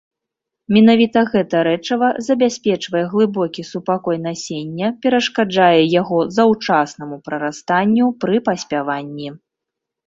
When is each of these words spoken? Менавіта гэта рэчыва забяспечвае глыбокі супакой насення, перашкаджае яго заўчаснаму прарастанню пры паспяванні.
Менавіта 0.75 1.19
гэта 1.33 1.55
рэчыва 1.67 2.07
забяспечвае 2.29 3.03
глыбокі 3.13 3.67
супакой 3.73 4.17
насення, 4.27 4.87
перашкаджае 5.05 5.81
яго 6.01 6.19
заўчаснаму 6.41 7.15
прарастанню 7.31 8.05
пры 8.25 8.35
паспяванні. 8.51 9.29